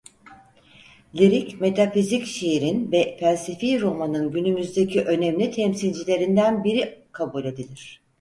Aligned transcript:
Lirik-metafizik 1.15 2.25
şiirin 2.25 2.91
ve 2.91 3.17
felsefi 3.19 3.81
romanın 3.81 4.31
günümüzdeki 4.31 5.01
önemli 5.01 5.51
temsilcilerinden 5.51 6.63
biri 6.63 6.99
kabul 7.11 7.45
edilir. 7.45 8.01